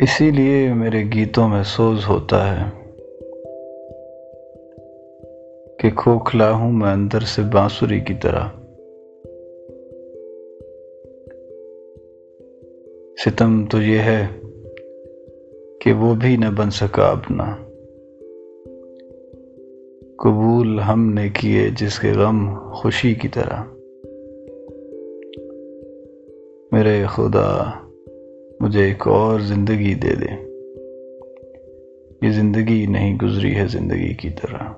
اسی 0.00 0.30
لیے 0.30 0.72
میرے 0.72 0.98
گیتوں 1.14 1.48
میں 1.48 1.62
سوز 1.62 1.98
ہوتا 2.08 2.56
ہے 2.56 2.92
کہ 5.78 5.90
کھوکھلا 5.90 6.52
ہوں 6.52 6.72
میں 6.72 6.92
اندر 6.92 7.20
سے 7.20 7.42
بانسری 7.52 8.00
کی 8.00 8.14
طرح۔ 8.14 8.48
ستم 13.24 13.66
تو 13.66 13.82
یہ 13.82 13.98
ہے 13.98 14.26
کہ 15.80 15.92
وہ 15.92 16.14
بھی 16.14 16.36
نہ 16.36 16.46
بن 16.56 16.70
سکا 16.70 17.02
اپنا۔ 17.02 17.69
قبول 20.24 20.80
ہم 20.80 21.12
نے 21.14 21.28
کیے 21.28 21.68
جس 21.68 21.98
کے 21.98 22.12
غم 22.12 22.54
خوشی 22.72 23.14
کی 23.14 23.28
طرح۔ 23.28 23.62
میرے 26.72 27.04
خدا، 27.08 27.70
مجھے 28.60 28.84
ایک 28.84 29.08
اور 29.08 29.40
زندگی 29.40 29.94
دے 29.94 30.14
دے۔ 30.14 30.48
یہ 32.26 32.32
زندگی 32.32 32.86
نہیں 32.86 33.18
گزری 33.18 33.56
ہے 33.56 33.66
زندگی 33.66 34.14
کی 34.14 34.30
طرح۔ 34.30 34.72